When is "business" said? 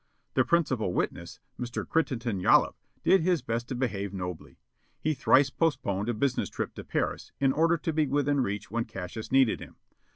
6.15-6.49